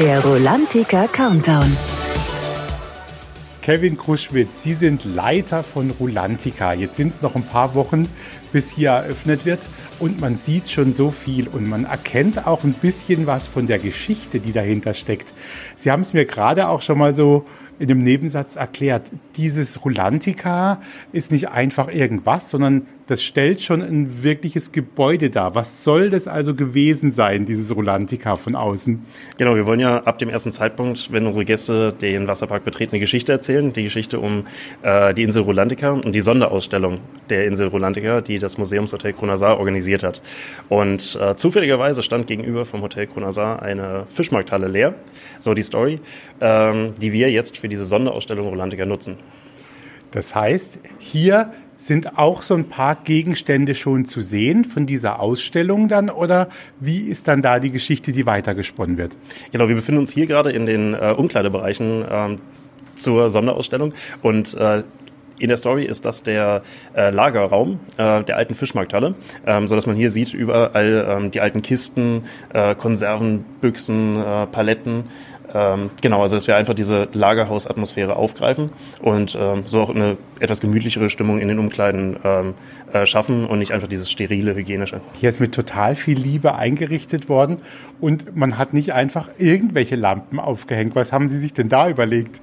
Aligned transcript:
Der 0.00 0.24
Rolantica 0.24 1.06
Countdown. 1.08 1.76
Kevin 3.60 3.98
Kruschwitz, 3.98 4.48
Sie 4.62 4.72
sind 4.72 5.04
Leiter 5.04 5.62
von 5.62 5.90
Rulantica. 5.90 6.72
Jetzt 6.72 6.96
sind 6.96 7.08
es 7.08 7.20
noch 7.20 7.34
ein 7.34 7.42
paar 7.42 7.74
Wochen, 7.74 8.08
bis 8.50 8.70
hier 8.70 8.92
eröffnet 8.92 9.44
wird 9.44 9.60
und 9.98 10.18
man 10.18 10.38
sieht 10.38 10.70
schon 10.70 10.94
so 10.94 11.10
viel 11.10 11.48
und 11.48 11.68
man 11.68 11.84
erkennt 11.84 12.46
auch 12.46 12.64
ein 12.64 12.72
bisschen 12.72 13.26
was 13.26 13.46
von 13.46 13.66
der 13.66 13.78
Geschichte, 13.78 14.40
die 14.40 14.52
dahinter 14.52 14.94
steckt. 14.94 15.28
Sie 15.76 15.90
haben 15.90 16.00
es 16.00 16.14
mir 16.14 16.24
gerade 16.24 16.68
auch 16.68 16.80
schon 16.80 16.96
mal 16.96 17.12
so 17.12 17.44
in 17.78 17.88
dem 17.88 18.02
Nebensatz 18.02 18.56
erklärt. 18.56 19.02
Dieses 19.36 19.84
Rulantica 19.84 20.80
ist 21.12 21.30
nicht 21.30 21.50
einfach 21.50 21.88
irgendwas, 21.88 22.48
sondern 22.48 22.86
das 23.10 23.24
stellt 23.24 23.60
schon 23.60 23.82
ein 23.82 24.22
wirkliches 24.22 24.70
Gebäude 24.70 25.30
dar. 25.30 25.56
Was 25.56 25.82
soll 25.82 26.10
das 26.10 26.28
also 26.28 26.54
gewesen 26.54 27.10
sein, 27.10 27.44
dieses 27.44 27.74
Rolantica 27.74 28.36
von 28.36 28.54
außen? 28.54 29.04
Genau, 29.36 29.56
wir 29.56 29.66
wollen 29.66 29.80
ja 29.80 30.04
ab 30.04 30.20
dem 30.20 30.28
ersten 30.28 30.52
Zeitpunkt, 30.52 31.10
wenn 31.10 31.26
unsere 31.26 31.44
Gäste 31.44 31.92
den 31.92 32.28
Wasserpark 32.28 32.64
betreten, 32.64 32.92
eine 32.92 33.00
Geschichte 33.00 33.32
erzählen. 33.32 33.72
Die 33.72 33.82
Geschichte 33.82 34.20
um 34.20 34.46
äh, 34.82 35.12
die 35.12 35.24
Insel 35.24 35.42
Rolantica 35.42 35.90
und 35.90 36.14
die 36.14 36.20
Sonderausstellung 36.20 37.00
der 37.30 37.46
Insel 37.46 37.66
Rolantica, 37.66 38.20
die 38.20 38.38
das 38.38 38.58
Museumshotel 38.58 39.12
Kronasar 39.12 39.58
organisiert 39.58 40.04
hat. 40.04 40.22
Und 40.68 41.18
äh, 41.20 41.34
zufälligerweise 41.34 42.04
stand 42.04 42.28
gegenüber 42.28 42.64
vom 42.64 42.80
Hotel 42.80 43.08
Kronasar 43.08 43.60
eine 43.60 44.04
Fischmarkthalle 44.06 44.68
leer, 44.68 44.94
so 45.40 45.52
die 45.52 45.62
Story, 45.62 45.98
ähm, 46.40 46.94
die 47.02 47.12
wir 47.12 47.28
jetzt 47.28 47.58
für 47.58 47.68
diese 47.68 47.86
Sonderausstellung 47.86 48.46
Rolantica 48.46 48.86
nutzen. 48.86 49.16
Das 50.10 50.34
heißt, 50.34 50.78
hier 50.98 51.52
sind 51.76 52.18
auch 52.18 52.42
so 52.42 52.54
ein 52.54 52.68
paar 52.68 52.94
Gegenstände 52.94 53.74
schon 53.74 54.06
zu 54.06 54.20
sehen 54.20 54.66
von 54.66 54.86
dieser 54.86 55.18
Ausstellung 55.18 55.88
dann 55.88 56.10
oder 56.10 56.50
wie 56.78 57.00
ist 57.00 57.26
dann 57.26 57.40
da 57.40 57.58
die 57.58 57.70
Geschichte, 57.70 58.12
die 58.12 58.26
weitergesponnen 58.26 58.98
wird? 58.98 59.12
Genau, 59.50 59.68
wir 59.68 59.76
befinden 59.76 60.00
uns 60.00 60.12
hier 60.12 60.26
gerade 60.26 60.52
in 60.52 60.66
den 60.66 60.92
äh, 60.92 61.14
Umkleidebereichen 61.16 62.02
äh, 62.02 62.36
zur 62.96 63.30
Sonderausstellung 63.30 63.94
und 64.20 64.54
äh, 64.54 64.82
in 65.40 65.48
der 65.48 65.56
Story 65.56 65.84
ist 65.84 66.04
das 66.04 66.22
der 66.22 66.62
äh, 66.94 67.10
Lagerraum 67.10 67.80
äh, 67.96 68.22
der 68.22 68.36
alten 68.36 68.54
Fischmarkthalle, 68.54 69.14
ähm, 69.46 69.68
so 69.68 69.74
dass 69.74 69.86
man 69.86 69.96
hier 69.96 70.10
sieht 70.10 70.34
überall 70.34 71.06
ähm, 71.08 71.30
die 71.30 71.40
alten 71.40 71.62
Kisten, 71.62 72.24
äh, 72.52 72.74
Konserven, 72.74 73.44
Büchsen, 73.60 74.22
äh, 74.22 74.46
Paletten, 74.46 75.04
ähm, 75.52 75.90
genau, 76.00 76.22
also 76.22 76.36
dass 76.36 76.46
wir 76.46 76.56
einfach 76.56 76.74
diese 76.74 77.08
Lagerhausatmosphäre 77.12 78.16
aufgreifen 78.16 78.70
und 79.00 79.36
ähm, 79.38 79.64
so 79.66 79.80
auch 79.80 79.90
eine 79.90 80.16
etwas 80.38 80.60
gemütlichere 80.60 81.10
Stimmung 81.10 81.40
in 81.40 81.48
den 81.48 81.58
Umkleiden 81.58 82.16
ähm, 82.22 82.54
äh, 82.92 83.06
schaffen 83.06 83.46
und 83.46 83.58
nicht 83.58 83.72
einfach 83.72 83.88
dieses 83.88 84.10
sterile, 84.10 84.54
hygienische. 84.54 85.00
Hier 85.14 85.28
ist 85.28 85.40
mit 85.40 85.52
total 85.52 85.96
viel 85.96 86.18
Liebe 86.18 86.54
eingerichtet 86.54 87.28
worden 87.28 87.58
und 88.00 88.36
man 88.36 88.58
hat 88.58 88.74
nicht 88.74 88.92
einfach 88.92 89.28
irgendwelche 89.38 89.96
Lampen 89.96 90.38
aufgehängt. 90.38 90.94
Was 90.94 91.12
haben 91.12 91.28
Sie 91.28 91.38
sich 91.38 91.52
denn 91.52 91.68
da 91.68 91.88
überlegt? 91.88 92.40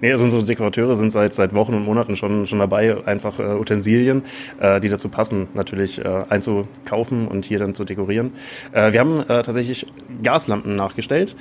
Nee, 0.00 0.12
also 0.12 0.24
unsere 0.24 0.44
Dekorateure 0.44 0.96
sind 0.96 1.10
seit, 1.10 1.34
seit 1.34 1.54
Wochen 1.54 1.74
und 1.74 1.84
Monaten 1.84 2.16
schon, 2.16 2.46
schon 2.46 2.58
dabei, 2.58 2.96
einfach 3.06 3.38
äh, 3.38 3.54
Utensilien, 3.54 4.22
äh, 4.60 4.80
die 4.80 4.88
dazu 4.88 5.08
passen, 5.08 5.48
natürlich 5.54 6.04
äh, 6.04 6.22
einzukaufen 6.28 7.28
und 7.28 7.44
hier 7.44 7.58
dann 7.58 7.74
zu 7.74 7.84
dekorieren. 7.84 8.32
Äh, 8.72 8.92
wir 8.92 9.00
haben 9.00 9.20
äh, 9.20 9.42
tatsächlich 9.42 9.86
Gaslampen 10.22 10.74
nachgestellt, 10.74 11.36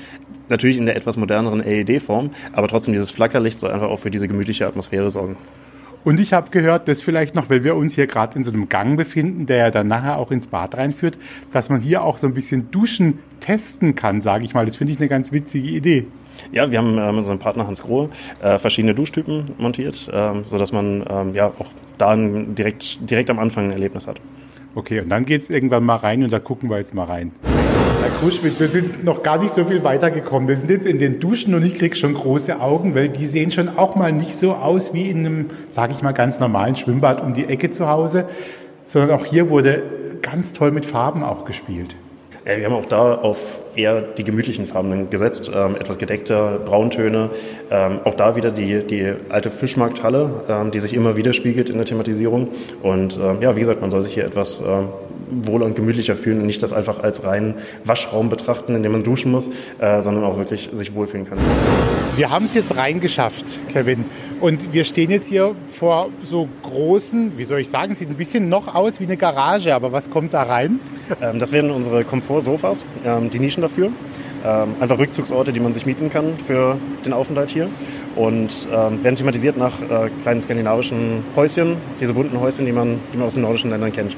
natürlich 0.49 0.77
in 0.77 0.85
der 0.85 0.95
etwas 0.95 1.17
moderneren 1.17 1.59
LED-Form, 1.59 2.31
aber 2.53 2.67
trotzdem 2.67 2.93
dieses 2.93 3.11
Flackerlicht 3.11 3.59
soll 3.59 3.71
einfach 3.71 3.89
auch 3.89 3.99
für 3.99 4.11
diese 4.11 4.27
gemütliche 4.27 4.67
Atmosphäre 4.67 5.09
sorgen. 5.09 5.37
Und 6.03 6.19
ich 6.19 6.33
habe 6.33 6.49
gehört, 6.49 6.87
dass 6.87 7.01
vielleicht 7.01 7.33
noch, 7.33 7.49
weil 7.49 7.63
wir 7.63 7.75
uns 7.75 7.95
hier 7.95 8.07
gerade 8.07 8.37
in 8.37 8.43
so 8.43 8.51
einem 8.51 8.67
Gang 8.67 8.97
befinden, 8.97 9.45
der 9.45 9.57
ja 9.57 9.71
dann 9.71 9.87
nachher 9.87 10.17
auch 10.17 10.31
ins 10.31 10.47
Bad 10.47 10.75
reinführt, 10.75 11.17
dass 11.53 11.69
man 11.69 11.79
hier 11.79 12.03
auch 12.03 12.17
so 12.17 12.27
ein 12.27 12.33
bisschen 12.33 12.71
Duschen 12.71 13.19
testen 13.39 13.95
kann, 13.95 14.21
sage 14.21 14.43
ich 14.43 14.53
mal. 14.53 14.65
Das 14.65 14.75
finde 14.75 14.93
ich 14.93 14.99
eine 14.99 15.07
ganz 15.07 15.31
witzige 15.31 15.69
Idee. 15.69 16.05
Ja, 16.51 16.69
wir 16.69 16.77
haben 16.77 16.95
mit 16.95 17.03
unserem 17.03 17.39
Partner 17.39 17.67
Hans 17.67 17.83
Grohe 17.83 18.09
äh, 18.41 18.57
verschiedene 18.59 18.93
Duschtypen 18.93 19.51
montiert, 19.57 20.07
äh, 20.11 20.31
sodass 20.45 20.71
man 20.71 21.03
ähm, 21.09 21.33
ja 21.33 21.47
auch 21.47 21.67
da 21.97 22.15
direkt, 22.15 23.09
direkt 23.09 23.29
am 23.29 23.39
Anfang 23.39 23.65
ein 23.65 23.71
Erlebnis 23.71 24.07
hat. 24.07 24.19
Okay, 24.75 25.01
und 25.01 25.09
dann 25.09 25.25
geht 25.25 25.43
es 25.43 25.49
irgendwann 25.49 25.83
mal 25.83 25.97
rein 25.97 26.23
und 26.23 26.33
da 26.33 26.39
gucken 26.39 26.69
wir 26.69 26.77
jetzt 26.79 26.93
mal 26.93 27.05
rein. 27.05 27.31
Herr 27.43 28.09
Kruschmidt, 28.19 28.59
wir 28.59 28.67
sind 28.67 29.03
noch 29.03 29.23
gar 29.23 29.39
nicht 29.39 29.53
so 29.53 29.63
viel 29.65 29.83
weitergekommen. 29.83 30.49
Wir 30.49 30.57
sind 30.57 30.69
jetzt 30.69 30.85
in 30.85 30.99
den 30.99 31.19
Duschen 31.19 31.53
und 31.53 31.63
ich 31.63 31.75
kriege 31.75 31.95
schon 31.95 32.15
große 32.15 32.59
Augen, 32.59 32.95
weil 32.95 33.09
die 33.09 33.27
sehen 33.27 33.51
schon 33.51 33.69
auch 33.77 33.95
mal 33.95 34.11
nicht 34.11 34.37
so 34.37 34.53
aus 34.53 34.93
wie 34.93 35.09
in 35.09 35.25
einem, 35.25 35.45
sage 35.69 35.93
ich 35.93 36.01
mal, 36.01 36.11
ganz 36.11 36.39
normalen 36.39 36.75
Schwimmbad 36.75 37.21
um 37.21 37.33
die 37.33 37.45
Ecke 37.45 37.71
zu 37.71 37.87
Hause, 37.87 38.25
sondern 38.83 39.11
auch 39.11 39.25
hier 39.25 39.49
wurde 39.49 39.83
ganz 40.21 40.53
toll 40.53 40.71
mit 40.71 40.85
Farben 40.85 41.23
auch 41.23 41.45
gespielt. 41.45 41.95
Ja, 42.45 42.57
wir 42.57 42.65
haben 42.65 42.73
auch 42.73 42.85
da 42.85 43.15
auf 43.15 43.61
eher 43.73 44.01
die 44.01 44.25
gemütlichen 44.25 44.67
Farben 44.67 45.09
gesetzt, 45.09 45.49
ähm, 45.53 45.77
etwas 45.77 45.97
gedeckter, 45.97 46.59
Brauntöne. 46.65 47.29
Ähm, 47.71 48.01
auch 48.03 48.15
da 48.15 48.35
wieder 48.35 48.51
die, 48.51 48.85
die 48.85 49.13
alte 49.29 49.49
Fischmarkthalle, 49.49 50.43
ähm, 50.49 50.71
die 50.71 50.79
sich 50.79 50.93
immer 50.93 51.15
widerspiegelt 51.15 51.69
in 51.69 51.77
der 51.77 51.85
Thematisierung. 51.85 52.49
Und 52.81 53.17
ähm, 53.17 53.41
ja, 53.41 53.55
wie 53.55 53.61
gesagt, 53.61 53.79
man 53.79 53.91
soll 53.91 54.01
sich 54.01 54.13
hier 54.13 54.25
etwas 54.25 54.59
ähm, 54.59 54.89
wohler 55.29 55.65
und 55.65 55.77
gemütlicher 55.77 56.17
fühlen 56.17 56.41
und 56.41 56.45
nicht 56.45 56.61
das 56.61 56.73
einfach 56.73 57.01
als 57.01 57.23
reinen 57.23 57.55
Waschraum 57.85 58.29
betrachten, 58.29 58.75
in 58.75 58.83
dem 58.83 58.91
man 58.91 59.03
duschen 59.03 59.31
muss, 59.31 59.49
äh, 59.79 60.01
sondern 60.01 60.25
auch 60.25 60.37
wirklich 60.37 60.69
sich 60.73 60.93
wohlfühlen 60.93 61.27
kann. 61.27 61.37
Wir 62.17 62.29
haben 62.29 62.43
es 62.45 62.53
jetzt 62.53 62.75
reingeschafft, 62.75 63.45
Kevin. 63.71 64.05
Und 64.43 64.73
wir 64.73 64.83
stehen 64.83 65.09
jetzt 65.09 65.29
hier 65.29 65.55
vor 65.67 66.09
so 66.21 66.49
großen, 66.63 67.37
wie 67.37 67.45
soll 67.45 67.59
ich 67.59 67.69
sagen, 67.69 67.95
sieht 67.95 68.09
ein 68.09 68.17
bisschen 68.17 68.49
noch 68.49 68.75
aus 68.75 68.99
wie 68.99 69.05
eine 69.05 69.15
Garage, 69.15 69.73
aber 69.73 69.93
was 69.93 70.09
kommt 70.09 70.33
da 70.33 70.43
rein? 70.43 70.81
Ähm, 71.21 71.39
das 71.39 71.53
wären 71.53 71.71
unsere 71.71 72.03
Komfortsofas, 72.03 72.85
ähm, 73.05 73.29
die 73.29 73.39
Nischen 73.39 73.61
dafür. 73.61 73.93
Ähm, 74.43 74.75
einfach 74.81 74.99
Rückzugsorte, 74.99 75.53
die 75.53 75.61
man 75.61 75.71
sich 75.71 75.85
mieten 75.85 76.09
kann 76.09 76.37
für 76.39 76.77
den 77.05 77.13
Aufenthalt 77.13 77.51
hier. 77.51 77.69
Und 78.17 78.67
ähm, 78.69 79.01
werden 79.01 79.15
thematisiert 79.15 79.55
nach 79.55 79.81
äh, 79.81 80.09
kleinen 80.21 80.41
skandinavischen 80.41 81.23
Häuschen, 81.37 81.77
diese 82.01 82.13
bunten 82.13 82.37
Häuschen, 82.37 82.65
die 82.65 82.73
man, 82.73 82.99
die 83.13 83.17
man 83.19 83.27
aus 83.27 83.35
den 83.35 83.43
nordischen 83.43 83.69
Ländern 83.69 83.93
kennt. 83.93 84.17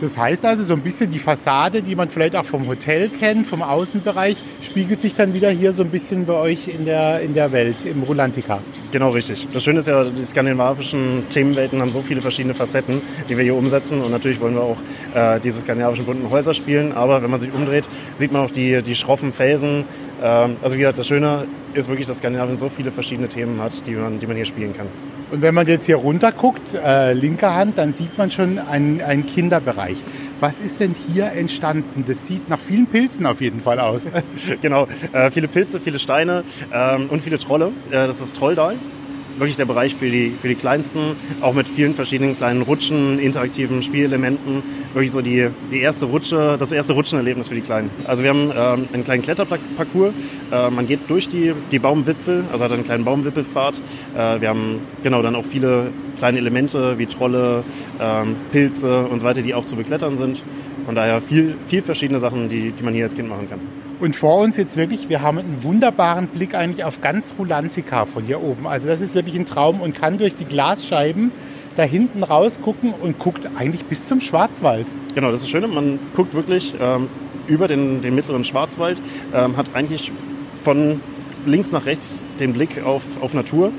Das 0.00 0.16
heißt 0.16 0.44
also, 0.44 0.64
so 0.64 0.74
ein 0.74 0.80
bisschen 0.80 1.10
die 1.10 1.18
Fassade, 1.18 1.80
die 1.82 1.94
man 1.94 2.10
vielleicht 2.10 2.34
auch 2.36 2.44
vom 2.44 2.66
Hotel 2.66 3.08
kennt, 3.08 3.46
vom 3.46 3.62
Außenbereich, 3.62 4.36
spiegelt 4.60 5.00
sich 5.00 5.14
dann 5.14 5.34
wieder 5.34 5.50
hier 5.50 5.72
so 5.72 5.82
ein 5.82 5.90
bisschen 5.90 6.26
bei 6.26 6.34
euch 6.34 6.68
in 6.68 6.84
der, 6.84 7.20
in 7.20 7.34
der 7.34 7.52
Welt, 7.52 7.76
im 7.84 8.02
Rulantica. 8.02 8.60
Genau, 8.90 9.10
richtig. 9.10 9.46
Das 9.52 9.62
Schöne 9.62 9.78
ist 9.78 9.88
ja, 9.88 10.04
die 10.04 10.24
skandinavischen 10.24 11.24
Themenwelten 11.30 11.80
haben 11.80 11.92
so 11.92 12.02
viele 12.02 12.20
verschiedene 12.20 12.54
Facetten, 12.54 13.00
die 13.28 13.36
wir 13.36 13.44
hier 13.44 13.54
umsetzen. 13.54 14.02
Und 14.02 14.10
natürlich 14.10 14.40
wollen 14.40 14.54
wir 14.54 14.62
auch 14.62 14.78
äh, 15.14 15.40
diese 15.40 15.60
skandinavischen 15.60 16.04
bunten 16.04 16.28
Häuser 16.30 16.54
spielen. 16.54 16.92
Aber 16.92 17.22
wenn 17.22 17.30
man 17.30 17.40
sich 17.40 17.52
umdreht, 17.52 17.88
sieht 18.16 18.32
man 18.32 18.44
auch 18.44 18.50
die, 18.50 18.82
die 18.82 18.96
schroffen 18.96 19.32
Felsen. 19.32 19.84
Ähm, 20.22 20.56
also 20.62 20.76
wie 20.76 20.80
gesagt, 20.80 20.98
das 20.98 21.06
Schöne 21.06 21.46
ist 21.72 21.88
wirklich, 21.88 22.06
dass 22.06 22.18
Skandinavien 22.18 22.56
so 22.56 22.68
viele 22.68 22.90
verschiedene 22.90 23.28
Themen 23.28 23.60
hat, 23.60 23.86
die 23.86 23.92
man, 23.92 24.18
die 24.18 24.26
man 24.26 24.36
hier 24.36 24.44
spielen 24.44 24.76
kann. 24.76 24.86
Und 25.34 25.42
wenn 25.42 25.52
man 25.52 25.66
jetzt 25.66 25.86
hier 25.86 25.96
runter 25.96 26.30
guckt, 26.30 26.74
äh, 26.74 27.12
linker 27.12 27.56
Hand, 27.56 27.76
dann 27.76 27.92
sieht 27.92 28.16
man 28.16 28.30
schon 28.30 28.60
einen, 28.60 29.00
einen 29.00 29.26
Kinderbereich. 29.26 29.96
Was 30.38 30.60
ist 30.60 30.78
denn 30.78 30.94
hier 31.08 31.32
entstanden? 31.32 32.04
Das 32.06 32.24
sieht 32.24 32.48
nach 32.48 32.60
vielen 32.60 32.86
Pilzen 32.86 33.26
auf 33.26 33.40
jeden 33.40 33.60
Fall 33.60 33.80
aus. 33.80 34.02
genau, 34.62 34.86
äh, 35.12 35.32
viele 35.32 35.48
Pilze, 35.48 35.80
viele 35.80 35.98
Steine 35.98 36.44
ähm, 36.72 37.08
und 37.08 37.20
viele 37.20 37.40
Trolle. 37.40 37.72
Äh, 37.90 38.06
das 38.06 38.20
ist 38.20 38.36
Trolldal 38.36 38.76
wirklich 39.36 39.56
der 39.56 39.64
Bereich 39.64 39.94
für 39.94 40.10
die, 40.10 40.32
für 40.40 40.48
die 40.48 40.54
Kleinsten, 40.54 41.16
auch 41.40 41.54
mit 41.54 41.68
vielen 41.68 41.94
verschiedenen 41.94 42.36
kleinen 42.36 42.62
Rutschen, 42.62 43.18
interaktiven 43.18 43.82
Spielelementen. 43.82 44.62
Wirklich 44.92 45.12
so 45.12 45.20
die, 45.20 45.48
die 45.70 45.80
erste 45.80 46.06
Rutsche, 46.06 46.56
das 46.58 46.72
erste 46.72 46.92
Rutschenerlebnis 46.92 47.48
für 47.48 47.54
die 47.54 47.60
Kleinen. 47.60 47.90
Also 48.06 48.22
wir 48.22 48.30
haben 48.30 48.52
ähm, 48.56 48.88
einen 48.92 49.04
kleinen 49.04 49.22
Kletterparcours. 49.22 50.12
Äh, 50.52 50.70
man 50.70 50.86
geht 50.86 51.00
durch 51.08 51.28
die, 51.28 51.52
die 51.70 51.78
Baumwipfel, 51.78 52.44
also 52.52 52.64
hat 52.64 52.72
einen 52.72 52.84
kleinen 52.84 53.04
Baumwipfelpfad. 53.04 53.80
Äh, 54.16 54.40
wir 54.40 54.48
haben 54.48 54.80
genau 55.02 55.22
dann 55.22 55.34
auch 55.34 55.44
viele 55.44 55.90
kleine 56.18 56.38
Elemente 56.38 56.98
wie 56.98 57.06
Trolle, 57.06 57.64
ähm, 58.00 58.36
Pilze 58.52 59.04
und 59.06 59.20
so 59.20 59.26
weiter, 59.26 59.42
die 59.42 59.54
auch 59.54 59.64
zu 59.64 59.76
beklettern 59.76 60.16
sind. 60.16 60.42
Von 60.86 60.94
daher 60.94 61.20
viel, 61.20 61.56
viel 61.66 61.82
verschiedene 61.82 62.20
Sachen, 62.20 62.48
die, 62.48 62.72
die 62.72 62.82
man 62.82 62.94
hier 62.94 63.04
als 63.04 63.14
Kind 63.14 63.28
machen 63.28 63.48
kann. 63.48 63.60
Und 64.00 64.16
vor 64.16 64.40
uns 64.40 64.56
jetzt 64.56 64.76
wirklich, 64.76 65.08
wir 65.08 65.22
haben 65.22 65.38
einen 65.38 65.62
wunderbaren 65.62 66.26
Blick 66.26 66.54
eigentlich 66.54 66.84
auf 66.84 67.00
ganz 67.00 67.34
Rulantica 67.38 68.06
von 68.06 68.24
hier 68.24 68.42
oben. 68.42 68.66
Also 68.66 68.88
das 68.88 69.00
ist 69.00 69.14
wirklich 69.14 69.36
ein 69.36 69.46
Traum 69.46 69.80
und 69.80 69.94
kann 69.94 70.18
durch 70.18 70.34
die 70.34 70.44
Glasscheiben 70.44 71.30
da 71.76 71.82
hinten 71.84 72.22
rausgucken 72.22 72.92
und 72.92 73.18
guckt 73.18 73.48
eigentlich 73.56 73.84
bis 73.84 74.06
zum 74.06 74.20
Schwarzwald. 74.20 74.86
Genau, 75.14 75.30
das 75.30 75.42
ist 75.42 75.48
schön. 75.48 75.68
Man 75.72 75.98
guckt 76.14 76.34
wirklich 76.34 76.74
ähm, 76.80 77.08
über 77.46 77.68
den, 77.68 78.02
den 78.02 78.14
mittleren 78.14 78.44
Schwarzwald, 78.44 79.00
ähm, 79.32 79.56
hat 79.56 79.74
eigentlich 79.74 80.12
von 80.62 81.00
links 81.46 81.72
nach 81.72 81.86
rechts 81.86 82.24
den 82.40 82.52
Blick 82.52 82.82
auf, 82.84 83.02
auf 83.20 83.34
Natur 83.34 83.72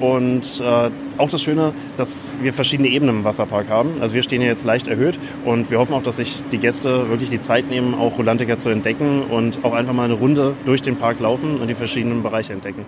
und 0.00 0.60
äh, 0.60 0.90
auch 1.18 1.30
das 1.30 1.42
Schöne, 1.42 1.72
dass 1.96 2.36
wir 2.40 2.52
verschiedene 2.52 2.88
Ebenen 2.88 3.18
im 3.18 3.24
Wasserpark 3.24 3.68
haben. 3.68 4.00
Also 4.00 4.14
wir 4.14 4.22
stehen 4.22 4.40
hier 4.40 4.50
jetzt 4.50 4.64
leicht 4.64 4.88
erhöht 4.88 5.18
und 5.44 5.70
wir 5.70 5.78
hoffen 5.78 5.94
auch, 5.94 6.02
dass 6.02 6.16
sich 6.16 6.42
die 6.52 6.58
Gäste 6.58 7.08
wirklich 7.08 7.30
die 7.30 7.40
Zeit 7.40 7.68
nehmen, 7.68 7.94
auch 7.94 8.18
Rolantica 8.18 8.58
zu 8.58 8.70
entdecken 8.70 9.22
und 9.22 9.64
auch 9.64 9.74
einfach 9.74 9.92
mal 9.92 10.04
eine 10.04 10.14
Runde 10.14 10.54
durch 10.64 10.82
den 10.82 10.96
Park 10.96 11.20
laufen 11.20 11.56
und 11.56 11.68
die 11.68 11.74
verschiedenen 11.74 12.22
Bereiche 12.22 12.52
entdecken. 12.52 12.84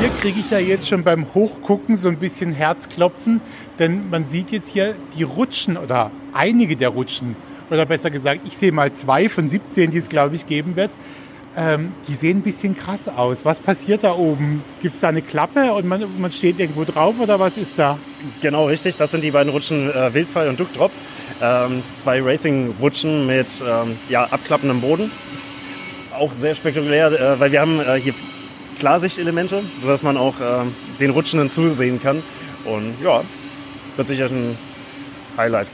Hier 0.00 0.10
kriege 0.20 0.40
ich 0.40 0.50
ja 0.50 0.58
jetzt 0.58 0.88
schon 0.88 1.04
beim 1.04 1.26
Hochgucken 1.34 1.96
so 1.96 2.08
ein 2.08 2.16
bisschen 2.16 2.52
Herzklopfen, 2.52 3.40
denn 3.78 4.10
man 4.10 4.26
sieht 4.26 4.50
jetzt 4.50 4.68
hier 4.68 4.94
die 5.16 5.22
Rutschen 5.22 5.76
oder 5.76 6.10
einige 6.32 6.76
der 6.76 6.88
Rutschen, 6.90 7.36
oder 7.72 7.86
besser 7.86 8.10
gesagt, 8.10 8.42
ich 8.44 8.58
sehe 8.58 8.70
mal 8.70 8.92
zwei 8.92 9.28
von 9.30 9.48
17, 9.48 9.90
die 9.90 9.98
es 9.98 10.08
glaube 10.08 10.36
ich 10.36 10.46
geben 10.46 10.76
wird. 10.76 10.90
Ähm, 11.54 11.92
die 12.08 12.14
sehen 12.14 12.38
ein 12.38 12.42
bisschen 12.42 12.76
krass 12.76 13.08
aus. 13.08 13.44
Was 13.44 13.58
passiert 13.58 14.04
da 14.04 14.14
oben? 14.14 14.62
Gibt 14.80 14.94
es 14.94 15.00
da 15.02 15.08
eine 15.08 15.20
Klappe 15.20 15.72
und 15.72 15.86
man, 15.86 16.02
man 16.18 16.32
steht 16.32 16.58
irgendwo 16.58 16.84
drauf 16.84 17.16
oder 17.20 17.38
was 17.38 17.56
ist 17.58 17.72
da? 17.76 17.98
Genau, 18.40 18.66
richtig. 18.66 18.96
Das 18.96 19.10
sind 19.10 19.22
die 19.22 19.30
beiden 19.30 19.52
Rutschen 19.52 19.90
äh, 19.90 20.14
Wildfall 20.14 20.48
und 20.48 20.58
Duckdrop. 20.58 20.90
Ähm, 21.42 21.82
zwei 21.98 22.22
Racing-Rutschen 22.22 23.26
mit 23.26 23.48
ähm, 23.66 23.98
ja, 24.08 24.24
abklappendem 24.24 24.80
Boden. 24.80 25.10
Auch 26.18 26.32
sehr 26.32 26.54
spektakulär, 26.54 27.12
äh, 27.12 27.40
weil 27.40 27.52
wir 27.52 27.60
haben 27.60 27.80
äh, 27.80 28.00
hier 28.00 28.14
Klarsichtelemente, 28.78 29.62
sodass 29.82 30.02
man 30.02 30.16
auch 30.16 30.40
äh, 30.40 30.64
den 31.00 31.10
Rutschenden 31.10 31.50
zusehen 31.50 32.00
kann. 32.00 32.22
Und 32.64 32.94
ja, 33.02 33.22
wird 33.96 34.08
sicher 34.08 34.26
ein 34.26 34.56
Highlight. 35.36 35.68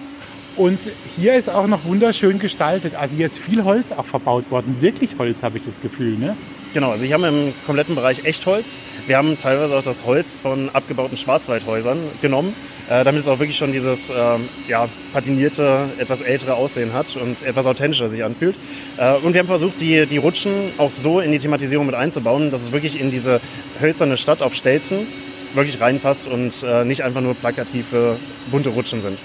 Und 0.59 0.81
hier 1.17 1.35
ist 1.35 1.49
auch 1.49 1.69
noch 1.69 1.85
wunderschön 1.85 2.41
gestaltet. 2.41 2.97
Also 2.97 3.15
hier 3.15 3.27
ist 3.27 3.39
viel 3.39 3.63
Holz 3.63 3.93
auch 3.93 4.05
verbaut 4.05 4.51
worden. 4.51 4.79
Wirklich 4.81 5.17
Holz, 5.17 5.45
habe 5.45 5.59
ich 5.59 5.65
das 5.65 5.81
Gefühl. 5.81 6.19
Ne? 6.19 6.37
Genau, 6.75 6.91
also 6.91 7.07
hier 7.07 7.15
haben 7.15 7.21
wir 7.23 7.29
im 7.29 7.55
kompletten 7.65 7.95
Bereich 7.95 8.25
Echtholz. 8.25 8.81
Wir 9.07 9.19
haben 9.19 9.39
teilweise 9.39 9.77
auch 9.77 9.85
das 9.85 10.05
Holz 10.05 10.35
von 10.35 10.69
abgebauten 10.71 11.17
Schwarzwaldhäusern 11.17 12.01
genommen, 12.21 12.55
äh, 12.91 13.05
damit 13.05 13.21
es 13.21 13.29
auch 13.29 13.39
wirklich 13.39 13.57
schon 13.57 13.71
dieses 13.71 14.11
ähm, 14.11 14.49
ja, 14.67 14.89
patinierte, 15.13 15.91
etwas 15.99 16.23
ältere 16.23 16.55
Aussehen 16.55 16.93
hat 16.93 17.15
und 17.15 17.41
etwas 17.45 17.65
authentischer 17.65 18.09
sich 18.09 18.25
anfühlt. 18.25 18.57
Äh, 18.97 19.15
und 19.19 19.35
wir 19.35 19.39
haben 19.39 19.47
versucht, 19.47 19.81
die, 19.81 20.07
die 20.07 20.19
Rutschen 20.19 20.73
auch 20.79 20.91
so 20.91 21.21
in 21.21 21.31
die 21.31 21.39
Thematisierung 21.39 21.87
mit 21.87 21.95
einzubauen, 21.95 22.51
dass 22.51 22.63
es 22.63 22.73
wirklich 22.73 23.01
in 23.01 23.13
diese 23.13 23.41
hölzerne 23.81 24.17
Stadt 24.17 24.43
auf 24.43 24.57
Stelzen 24.57 25.07
wirklich 25.55 25.81
reinpasst 25.81 26.27
und 26.27 26.65
äh, 26.65 26.85
nicht 26.85 27.05
einfach 27.05 27.21
nur 27.21 27.35
plakative, 27.35 28.17
bunte 28.51 28.71
Rutschen 28.71 29.03
sind. 29.03 29.19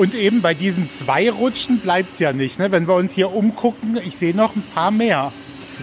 Und 0.00 0.14
eben 0.14 0.40
bei 0.40 0.54
diesen 0.54 0.88
zwei 0.88 1.30
Rutschen 1.30 1.78
bleibt 1.78 2.14
es 2.14 2.20
ja 2.20 2.32
nicht. 2.32 2.58
Ne? 2.58 2.72
Wenn 2.72 2.88
wir 2.88 2.94
uns 2.94 3.12
hier 3.12 3.34
umgucken, 3.34 4.00
ich 4.02 4.16
sehe 4.16 4.34
noch 4.34 4.56
ein 4.56 4.62
paar 4.74 4.90
mehr. 4.90 5.30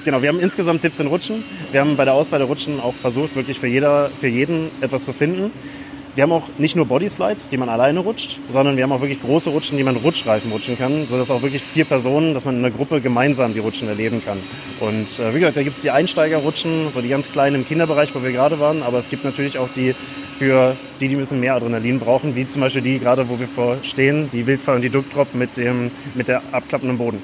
Genau, 0.06 0.24
wir 0.24 0.30
haben 0.30 0.40
insgesamt 0.40 0.82
17 0.82 1.06
Rutschen. 1.06 1.44
Wir 1.72 1.82
haben 1.82 1.96
bei 1.98 2.04
der 2.04 2.16
Auswahl 2.16 2.40
der 2.40 2.48
Rutschen 2.48 2.80
auch 2.80 2.96
versucht, 2.96 3.36
wirklich 3.36 3.60
für, 3.60 3.68
jeder, 3.68 4.10
für 4.20 4.26
jeden 4.26 4.72
etwas 4.82 5.06
zu 5.06 5.14
finden. 5.14 5.52
Wir 6.18 6.24
haben 6.24 6.32
auch 6.32 6.50
nicht 6.58 6.76
nur 6.76 6.88
Bodyslides, 6.88 7.48
die 7.50 7.58
man 7.58 7.70
alleine 7.70 8.00
rutscht, 8.00 8.40
sondern 8.52 8.76
wir 8.76 8.82
haben 8.82 8.92
auch 8.92 9.02
wirklich 9.02 9.22
große 9.22 9.52
Rutschen, 9.52 9.78
die 9.78 9.84
man 9.84 9.98
Rutschreifen 9.98 10.52
rutschen 10.52 10.76
kann, 10.76 11.06
sodass 11.08 11.30
auch 11.30 11.44
wirklich 11.44 11.62
vier 11.62 11.86
Personen, 11.86 12.34
dass 12.34 12.44
man 12.44 12.56
in 12.58 12.66
einer 12.66 12.74
Gruppe 12.74 13.02
gemeinsam 13.02 13.54
die 13.54 13.60
Rutschen 13.60 13.88
erleben 13.88 14.24
kann. 14.26 14.40
Und 14.80 15.20
äh, 15.20 15.36
wie 15.36 15.42
gesagt, 15.42 15.58
da 15.58 15.62
gibt 15.62 15.76
es 15.76 15.84
die 15.84 15.92
Einsteigerrutschen, 15.92 16.88
so 16.92 17.02
die 17.02 17.10
ganz 17.10 17.32
kleinen 17.32 17.58
im 17.58 17.68
Kinderbereich, 17.68 18.16
wo 18.16 18.24
wir 18.24 18.32
gerade 18.32 18.60
waren, 18.60 18.82
aber 18.82 18.98
es 18.98 19.10
gibt 19.10 19.26
natürlich 19.26 19.60
auch 19.60 19.70
die 19.76 19.94
für 20.40 20.76
die, 21.00 21.08
die 21.08 21.16
ein 21.16 21.20
bisschen 21.20 21.40
mehr 21.40 21.54
Adrenalin 21.54 22.00
brauchen, 22.00 22.36
wie 22.36 22.48
zum 22.48 22.62
Beispiel 22.62 22.82
die 22.82 22.98
gerade, 22.98 23.30
wo 23.30 23.40
wir 23.40 23.48
vor 23.48 23.78
stehen, 23.84 24.32
die 24.34 24.48
Wildfall 24.48 24.78
und 24.78 24.82
die 24.82 24.90
Duckdrop 24.90 25.36
mit, 25.36 25.56
dem, 25.56 25.92
mit 26.16 26.30
der 26.30 26.42
abklappenden 26.52 26.98
Boden. 26.98 27.22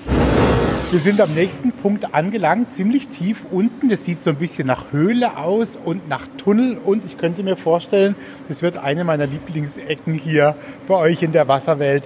Wir 0.94 1.00
sind 1.00 1.20
am 1.22 1.34
nächsten 1.34 1.72
Punkt 1.72 2.14
angelangt, 2.14 2.72
ziemlich 2.72 3.08
tief 3.08 3.48
unten. 3.50 3.90
Das 3.90 4.06
sieht 4.06 4.22
so 4.22 4.30
ein 4.30 4.36
bisschen 4.36 4.68
nach 4.68 4.92
Höhle 4.92 5.40
aus 5.40 5.76
und 5.76 6.08
nach 6.08 6.28
Tunnel. 6.38 6.78
Und 6.78 7.04
ich 7.04 7.18
könnte 7.18 7.42
mir 7.42 7.56
vorstellen, 7.56 8.16
das 8.48 8.62
wird 8.62 8.78
eine 8.78 9.04
meiner 9.04 9.26
Lieblingsecken 9.26 10.14
hier 10.14 10.56
bei 10.88 10.94
euch 10.94 11.24
in 11.24 11.32
der 11.32 11.48
Wasserwelt. 11.48 12.04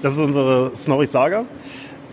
Das 0.00 0.14
ist 0.14 0.20
unsere 0.20 0.74
Snorri 0.74 1.04
Saga, 1.04 1.44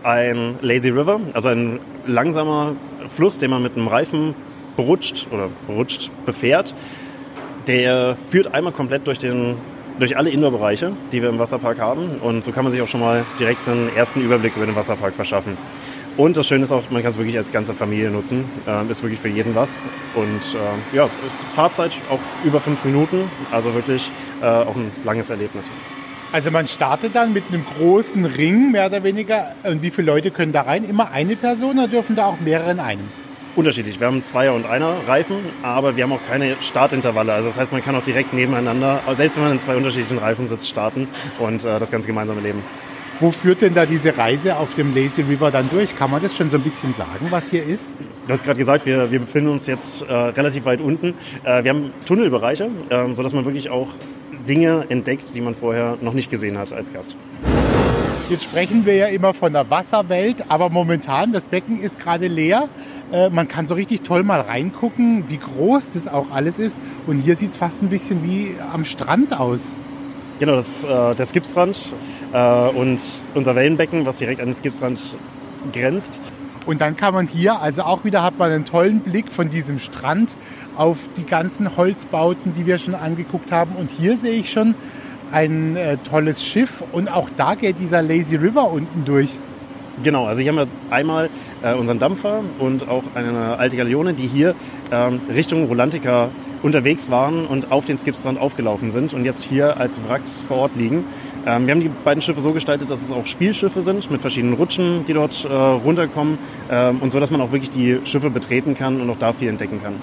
ein 0.04 0.56
Lazy 0.62 0.90
River, 0.90 1.22
also 1.32 1.48
ein 1.48 1.80
langsamer 2.06 2.76
Fluss, 3.08 3.40
den 3.40 3.50
man 3.50 3.64
mit 3.64 3.78
einem 3.78 3.88
Reifen 3.88 4.36
berutscht 4.76 5.28
oder 5.32 5.48
berutscht 5.66 6.12
befährt. 6.26 6.76
Der 7.68 8.18
führt 8.18 8.54
einmal 8.54 8.74
komplett 8.74 9.08
durch, 9.08 9.20
den, 9.20 9.56
durch 9.98 10.18
alle 10.18 10.30
Indoor-Bereiche, 10.30 10.92
die 11.14 11.22
wir 11.22 11.30
im 11.30 11.40
Wasserpark 11.40 11.80
haben. 11.80 12.18
Und 12.22 12.44
so 12.44 12.52
kann 12.52 12.66
man 12.66 12.74
sich 12.74 12.82
auch 12.82 12.90
schon 12.90 13.00
mal 13.00 13.24
direkt 13.40 13.66
einen 13.70 13.96
ersten 13.96 14.20
Überblick 14.20 14.58
über 14.58 14.66
den 14.66 14.76
Wasserpark 14.76 15.14
verschaffen. 15.14 15.58
Und 16.18 16.36
das 16.36 16.48
Schöne 16.48 16.64
ist 16.64 16.72
auch, 16.72 16.82
man 16.90 17.04
kann 17.04 17.12
es 17.12 17.18
wirklich 17.20 17.38
als 17.38 17.52
ganze 17.52 17.76
Familie 17.76 18.10
nutzen. 18.10 18.46
Ähm, 18.68 18.90
ist 18.90 19.04
wirklich 19.04 19.20
für 19.20 19.28
jeden 19.28 19.54
was. 19.54 19.72
Und 20.16 20.42
äh, 20.56 20.96
ja, 20.96 21.08
Fahrzeit 21.54 21.92
auch 22.10 22.20
über 22.44 22.60
fünf 22.60 22.84
Minuten. 22.84 23.30
Also 23.52 23.76
wirklich 23.76 24.12
äh, 24.42 24.46
auch 24.46 24.76
ein 24.76 24.92
langes 25.06 25.30
Erlebnis. 25.30 25.66
Also 26.32 26.50
man 26.50 26.68
startet 26.68 27.16
dann 27.16 27.34
mit 27.34 27.44
einem 27.50 27.64
großen 27.78 28.26
Ring, 28.26 28.72
mehr 28.72 28.88
oder 28.88 29.04
weniger. 29.04 29.54
Und 29.64 29.84
wie 29.84 29.92
viele 29.92 30.08
Leute 30.08 30.32
können 30.32 30.52
da 30.52 30.64
rein? 30.64 30.84
Immer 30.84 31.12
eine 31.12 31.36
Person 31.36 31.78
oder 31.78 31.88
dürfen 31.88 32.16
da 32.16 32.26
auch 32.26 32.40
mehrere 32.40 32.72
in 32.72 32.80
einem? 32.80 33.10
unterschiedlich. 33.56 34.00
Wir 34.00 34.06
haben 34.06 34.24
Zweier- 34.24 34.54
und 34.54 34.68
Einer-Reifen, 34.68 35.38
aber 35.64 35.96
wir 35.96 36.04
haben 36.04 36.12
auch 36.12 36.24
keine 36.28 36.58
Startintervalle. 36.62 37.34
Also 37.34 37.48
das 37.50 37.58
heißt, 37.58 37.72
man 37.72 37.84
kann 37.84 37.96
auch 37.96 38.04
direkt 38.04 38.32
nebeneinander, 38.32 39.02
selbst 39.16 39.36
wenn 39.36 39.46
man 39.46 39.54
in 39.54 39.60
zwei 39.60 39.76
unterschiedlichen 39.76 40.20
Reifen 40.20 40.48
sitzt, 40.48 40.70
starten 40.70 41.08
und 41.40 41.66
äh, 41.66 41.80
das 41.80 41.90
Ganze 41.90 42.08
gemeinsam 42.08 42.38
erleben. 42.38 42.62
Wo 43.20 43.32
führt 43.32 43.64
denn 43.64 43.74
da 43.74 43.88
diese 43.88 44.16
Reise 44.16 44.58
auf 44.58 44.76
dem 44.76 44.94
Lazy 44.94 45.24
River 45.24 45.50
dann 45.50 45.68
durch? 45.72 45.98
Kann 45.98 46.12
man 46.12 46.22
das 46.22 46.36
schon 46.36 46.52
so 46.52 46.58
ein 46.58 46.64
bisschen 46.64 46.94
sagen, 46.94 47.26
was 47.32 47.46
hier 47.50 47.66
ist? 47.66 47.86
Du 48.28 48.32
hast 48.32 48.44
gerade 48.44 48.60
gesagt, 48.60 48.86
wir, 48.86 49.12
wir 49.12 49.20
befinden 49.20 49.50
uns 49.50 49.66
jetzt 49.66 50.04
äh, 50.04 50.14
relativ 50.14 50.66
weit 50.66 50.82
unten. 50.82 51.16
Äh, 51.44 51.64
wir 51.64 51.72
haben 51.72 51.92
Tunnelbereiche, 52.06 52.70
äh, 52.90 53.16
sodass 53.16 53.34
man 53.34 53.44
wirklich 53.46 53.72
auch 53.72 53.88
Dinge 54.48 54.86
entdeckt, 54.90 55.34
die 55.34 55.42
man 55.42 55.56
vorher 55.56 55.98
noch 56.00 56.14
nicht 56.14 56.30
gesehen 56.30 56.60
hat 56.60 56.72
als 56.72 56.94
Gast. 56.94 57.18
Jetzt 58.30 58.44
sprechen 58.44 58.86
wir 58.86 58.94
ja 58.96 59.08
immer 59.08 59.34
von 59.34 59.52
der 59.52 59.68
Wasserwelt, 59.68 60.46
aber 60.50 60.70
momentan, 60.70 61.32
das 61.32 61.48
Becken 61.48 61.82
ist 61.82 62.00
gerade 62.00 62.28
leer. 62.28 62.70
Äh, 63.12 63.32
man 63.32 63.48
kann 63.48 63.66
so 63.66 63.74
richtig 63.74 64.02
toll 64.02 64.22
mal 64.22 64.42
reingucken, 64.42 65.24
wie 65.28 65.38
groß 65.38 65.90
das 65.96 66.08
auch 66.08 66.30
alles 66.30 66.60
ist. 66.60 66.78
Und 67.08 67.22
hier 67.22 67.36
sieht 67.36 67.52
es 67.52 67.58
fast 67.58 67.82
ein 67.82 67.90
bisschen 67.90 68.24
wie 68.24 68.54
am 68.72 68.86
Strand 68.86 69.40
aus. 69.40 69.62
Genau, 70.40 70.56
das 70.56 70.68
ist 70.68 70.84
äh, 70.84 71.16
der 71.16 71.26
Skipstrand 71.26 71.92
äh, 72.32 72.68
und 72.70 73.02
unser 73.34 73.56
Wellenbecken, 73.56 74.06
was 74.06 74.18
direkt 74.18 74.40
an 74.40 74.48
den 74.48 74.54
Skipstrand 74.54 75.18
grenzt. 75.74 76.22
Und 76.68 76.82
dann 76.82 76.96
kann 76.96 77.14
man 77.14 77.28
hier, 77.28 77.60
also 77.60 77.82
auch 77.84 78.04
wieder 78.04 78.22
hat 78.22 78.38
man 78.38 78.52
einen 78.52 78.66
tollen 78.66 79.00
Blick 79.00 79.32
von 79.32 79.50
diesem 79.50 79.80
Strand 79.80 80.36
auf 80.76 80.98
die 81.18 81.24
ganzen 81.24 81.76
Holzbauten, 81.76 82.54
die 82.54 82.68
wir 82.68 82.78
schon 82.78 82.94
angeguckt 82.94 83.52
haben. 83.52 83.76
Und 83.78 83.90
hier 83.90 84.18
sehe 84.18 84.34
ich 84.34 84.52
schon 84.52 84.76
ein 85.32 85.76
äh, 85.76 85.98
tolles 85.98 86.44
Schiff 86.44 86.84
und 86.92 87.12
auch 87.12 87.30
da 87.36 87.56
geht 87.56 87.80
dieser 87.80 88.02
Lazy 88.02 88.36
River 88.36 88.70
unten 88.70 89.06
durch. 89.06 89.30
Genau, 90.04 90.28
also 90.28 90.42
hier 90.42 90.52
haben 90.52 90.58
wir 90.58 90.68
einmal 90.92 91.30
äh, 91.64 91.74
unseren 91.74 91.98
Dampfer 91.98 92.44
und 92.60 92.88
auch 92.88 93.04
eine 93.16 93.58
alte 93.58 93.78
Galeone, 93.78 94.14
die 94.14 94.28
hier 94.28 94.54
ähm, 94.92 95.22
Richtung 95.34 95.66
Rolantica 95.66 96.30
unterwegs 96.64 97.10
waren 97.10 97.46
und 97.46 97.72
auf 97.72 97.86
den 97.86 97.98
Skipstrand 97.98 98.40
aufgelaufen 98.40 98.92
sind 98.92 99.14
und 99.14 99.26
jetzt 99.26 99.44
hier 99.44 99.78
als 99.78 100.02
Wracks 100.08 100.44
vor 100.48 100.58
Ort 100.58 100.76
liegen. 100.76 101.06
Ähm, 101.46 101.66
wir 101.68 101.74
haben 101.74 101.82
die 101.82 101.90
beiden 101.90 102.22
Schiffe 102.22 102.42
so 102.42 102.52
gestaltet, 102.52 102.90
dass 102.90 103.02
es 103.02 103.12
auch 103.12 103.26
Spielschiffe 103.26 103.82
sind 103.82 104.10
mit 104.12 104.22
verschiedenen 104.22 104.56
Rutschen, 104.56 105.06
die 105.06 105.14
dort 105.14 105.46
äh, 105.46 105.54
runterkommen 105.54 106.38
ähm, 106.70 107.00
und 107.00 107.12
so, 107.12 107.20
dass 107.20 107.32
man 107.32 107.42
auch 107.42 107.52
wirklich 107.52 107.70
die 107.70 108.00
Schiffe 108.06 108.30
betreten 108.30 108.76
kann 108.76 109.02
und 109.02 109.10
auch 109.10 109.18
da 109.18 109.34
viel 109.34 109.50
entdecken 109.50 109.82
kann. 109.82 109.96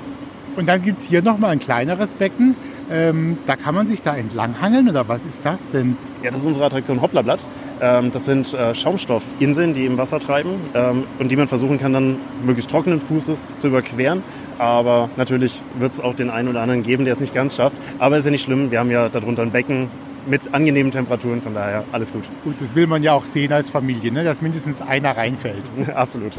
Und 0.56 0.66
dann 0.66 0.82
gibt 0.82 1.00
es 1.00 1.04
hier 1.04 1.22
nochmal 1.22 1.50
ein 1.50 1.58
kleineres 1.58 2.14
Becken. 2.14 2.54
Ähm, 2.90 3.38
da 3.46 3.56
kann 3.56 3.74
man 3.74 3.86
sich 3.86 4.02
da 4.02 4.14
entlanghangeln 4.14 4.88
oder 4.88 5.08
was 5.08 5.24
ist 5.24 5.44
das 5.44 5.58
denn? 5.72 5.96
Ja, 6.22 6.30
das 6.30 6.40
ist 6.40 6.46
unsere 6.46 6.66
Attraktion 6.66 7.00
Hopplerblatt. 7.00 7.40
Ähm, 7.80 8.12
das 8.12 8.26
sind 8.26 8.52
äh, 8.54 8.74
Schaumstoffinseln, 8.74 9.74
die 9.74 9.86
im 9.86 9.98
Wasser 9.98 10.20
treiben 10.20 10.60
ähm, 10.74 11.04
und 11.18 11.30
die 11.32 11.36
man 11.36 11.48
versuchen 11.48 11.78
kann, 11.78 11.92
dann 11.92 12.18
möglichst 12.44 12.70
trockenen 12.70 13.00
Fußes 13.00 13.46
zu 13.58 13.68
überqueren. 13.68 14.22
Aber 14.58 15.10
natürlich 15.16 15.60
wird 15.78 15.94
es 15.94 16.00
auch 16.00 16.14
den 16.14 16.30
einen 16.30 16.48
oder 16.48 16.60
anderen 16.60 16.82
geben, 16.82 17.04
der 17.04 17.14
es 17.14 17.20
nicht 17.20 17.34
ganz 17.34 17.56
schafft. 17.56 17.76
Aber 17.98 18.16
ist 18.16 18.24
ja 18.24 18.30
nicht 18.30 18.44
schlimm. 18.44 18.70
Wir 18.70 18.78
haben 18.78 18.90
ja 18.90 19.08
darunter 19.08 19.42
ein 19.42 19.50
Becken 19.50 19.88
mit 20.26 20.54
angenehmen 20.54 20.92
Temperaturen, 20.92 21.42
von 21.42 21.54
daher 21.54 21.84
alles 21.92 22.12
gut. 22.12 22.24
Gut, 22.44 22.54
das 22.60 22.74
will 22.74 22.86
man 22.86 23.02
ja 23.02 23.12
auch 23.12 23.26
sehen 23.26 23.52
als 23.52 23.70
Familie, 23.70 24.12
ne? 24.12 24.24
dass 24.24 24.40
mindestens 24.40 24.80
einer 24.80 25.16
reinfällt. 25.16 25.64
Absolut. 25.94 26.32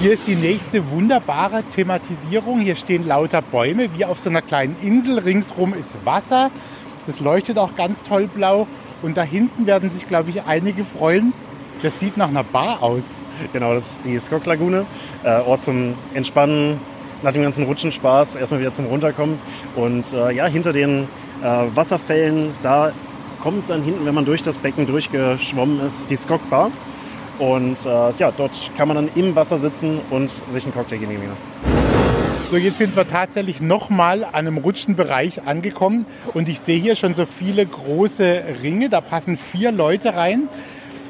Hier 0.00 0.12
ist 0.12 0.28
die 0.28 0.36
nächste 0.36 0.92
wunderbare 0.92 1.64
Thematisierung. 1.64 2.60
Hier 2.60 2.76
stehen 2.76 3.04
lauter 3.04 3.42
Bäume, 3.42 3.88
wie 3.96 4.04
auf 4.04 4.20
so 4.20 4.30
einer 4.30 4.42
kleinen 4.42 4.76
Insel. 4.80 5.18
Ringsrum 5.18 5.74
ist 5.74 5.96
Wasser. 6.04 6.52
Das 7.06 7.18
leuchtet 7.18 7.58
auch 7.58 7.74
ganz 7.74 8.04
toll 8.04 8.28
blau. 8.32 8.68
Und 9.02 9.16
da 9.16 9.24
hinten 9.24 9.66
werden 9.66 9.90
sich, 9.90 10.06
glaube 10.06 10.30
ich, 10.30 10.44
einige 10.44 10.84
freuen. 10.84 11.32
Das 11.82 11.98
sieht 11.98 12.16
nach 12.16 12.28
einer 12.28 12.44
Bar 12.44 12.80
aus. 12.80 13.02
Genau, 13.52 13.74
das 13.74 13.90
ist 13.90 14.00
die 14.04 14.16
Skok 14.20 14.46
Lagune. 14.46 14.86
Äh, 15.24 15.40
Ort 15.40 15.64
zum 15.64 15.94
Entspannen, 16.14 16.78
nach 17.22 17.32
dem 17.32 17.42
ganzen 17.42 17.64
Rutschenspaß 17.64 18.36
erstmal 18.36 18.60
wieder 18.60 18.72
zum 18.72 18.86
Runterkommen. 18.86 19.40
Und 19.74 20.12
äh, 20.12 20.30
ja, 20.30 20.46
hinter 20.46 20.72
den 20.72 21.08
äh, 21.42 21.64
Wasserfällen, 21.74 22.54
da 22.62 22.92
kommt 23.40 23.68
dann 23.68 23.82
hinten, 23.82 24.06
wenn 24.06 24.14
man 24.14 24.24
durch 24.24 24.44
das 24.44 24.58
Becken 24.58 24.86
durchgeschwommen 24.86 25.80
ist, 25.80 26.08
die 26.08 26.16
Skok 26.16 26.48
Bar. 26.50 26.70
Und 27.38 27.84
äh, 27.86 28.10
ja, 28.18 28.32
dort 28.36 28.52
kann 28.76 28.88
man 28.88 28.96
dann 28.96 29.08
im 29.14 29.36
Wasser 29.36 29.58
sitzen 29.58 30.00
und 30.10 30.30
sich 30.52 30.64
einen 30.64 30.74
Cocktail 30.74 30.98
genehmigen. 30.98 31.32
So, 32.50 32.56
jetzt 32.56 32.78
sind 32.78 32.96
wir 32.96 33.06
tatsächlich 33.06 33.60
nochmal 33.60 34.24
an 34.24 34.46
einem 34.46 34.56
Rutschenbereich 34.56 35.46
angekommen 35.46 36.06
und 36.32 36.48
ich 36.48 36.60
sehe 36.60 36.80
hier 36.80 36.96
schon 36.96 37.14
so 37.14 37.26
viele 37.26 37.66
große 37.66 38.42
Ringe. 38.62 38.88
Da 38.88 39.02
passen 39.02 39.36
vier 39.36 39.70
Leute 39.70 40.14
rein. 40.14 40.48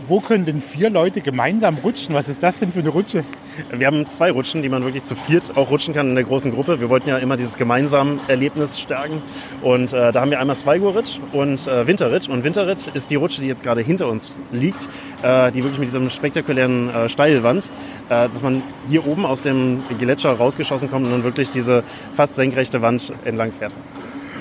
Wo 0.08 0.20
können 0.20 0.46
denn 0.46 0.62
vier 0.62 0.90
Leute 0.90 1.20
gemeinsam 1.20 1.76
rutschen? 1.76 2.14
Was 2.14 2.28
ist 2.28 2.42
das 2.42 2.58
denn 2.58 2.72
für 2.72 2.80
eine 2.80 2.88
Rutsche? 2.88 3.24
Wir 3.70 3.86
haben 3.86 4.06
zwei 4.10 4.30
Rutschen, 4.30 4.62
die 4.62 4.68
man 4.68 4.84
wirklich 4.84 5.04
zu 5.04 5.14
viert 5.14 5.56
auch 5.56 5.70
rutschen 5.70 5.92
kann 5.92 6.08
in 6.08 6.14
der 6.14 6.24
großen 6.24 6.50
Gruppe. 6.50 6.80
Wir 6.80 6.88
wollten 6.88 7.08
ja 7.08 7.18
immer 7.18 7.36
dieses 7.36 7.56
gemeinsame 7.56 8.18
Erlebnis 8.28 8.80
stärken. 8.80 9.22
Und 9.62 9.92
äh, 9.92 10.12
da 10.12 10.20
haben 10.20 10.30
wir 10.30 10.40
einmal 10.40 10.56
Zweigurritt 10.56 11.20
und 11.32 11.66
äh, 11.66 11.86
Winterritt. 11.86 12.28
Und 12.28 12.44
Winterritt 12.44 12.90
ist 12.94 13.10
die 13.10 13.16
Rutsche, 13.16 13.42
die 13.42 13.48
jetzt 13.48 13.62
gerade 13.62 13.80
hinter 13.80 14.08
uns 14.08 14.40
liegt, 14.50 14.88
äh, 15.22 15.52
die 15.52 15.62
wirklich 15.62 15.78
mit 15.78 15.88
diesem 15.88 16.08
spektakulären 16.08 16.88
äh, 16.88 17.08
Steilwand, 17.08 17.66
äh, 18.08 18.28
dass 18.28 18.42
man 18.42 18.62
hier 18.88 19.06
oben 19.06 19.26
aus 19.26 19.42
dem 19.42 19.82
Gletscher 19.98 20.32
rausgeschossen 20.32 20.90
kommt 20.90 21.06
und 21.06 21.12
dann 21.12 21.24
wirklich 21.24 21.50
diese 21.50 21.84
fast 22.16 22.34
senkrechte 22.34 22.80
Wand 22.80 23.12
entlang 23.24 23.52
fährt. 23.52 23.72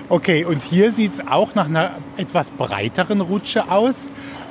Okay, 0.10 0.46
und 0.46 0.62
hier 0.64 0.94
sieht 0.94 1.16
es 1.16 1.28
auch 1.28 1.54
nach 1.54 1.66
einer 1.66 1.92
etwas 2.16 2.50
breiteren 2.52 3.20
Rutsche 3.20 3.70
aus. 3.70 4.10